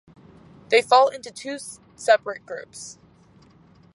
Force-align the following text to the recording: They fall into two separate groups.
They 0.69 0.81
fall 0.81 1.09
into 1.09 1.29
two 1.29 1.59
separate 1.95 2.43
groups. 2.47 2.97